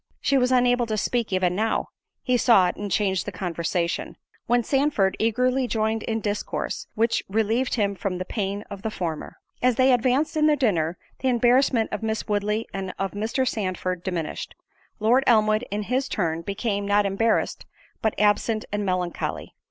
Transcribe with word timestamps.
She 0.19 0.35
was 0.35 0.51
unable 0.51 0.87
to 0.87 0.97
speak 0.97 1.31
even 1.31 1.55
now—he 1.55 2.35
saw 2.35 2.67
it, 2.69 2.75
and 2.75 2.89
changed 2.89 3.27
the 3.27 3.31
conversation; 3.31 4.17
when 4.47 4.63
Sandford 4.63 5.15
eagerly 5.19 5.67
joined 5.67 6.01
in 6.01 6.21
discourse, 6.21 6.87
which 6.95 7.23
relieved 7.29 7.75
him 7.75 7.93
from 7.93 8.17
the 8.17 8.25
pain 8.25 8.63
of 8.71 8.81
the 8.81 8.89
former. 8.89 9.37
As 9.61 9.75
they 9.75 9.93
advanced 9.93 10.35
in 10.35 10.47
their 10.47 10.55
dinner, 10.55 10.97
the 11.19 11.27
embarrassment 11.29 11.91
of 11.91 12.01
Miss 12.01 12.27
Woodley 12.27 12.67
and 12.73 12.95
of 12.97 13.11
Mr. 13.11 13.47
Sandford 13.47 14.03
diminished; 14.03 14.55
Lord 14.99 15.23
Elmwood 15.27 15.65
in 15.69 15.83
his 15.83 16.09
turn 16.09 16.41
became, 16.41 16.87
not 16.87 17.05
embarrassed, 17.05 17.67
but 18.01 18.19
absent 18.19 18.65
and 18.71 18.83
melancholy. 18.83 19.53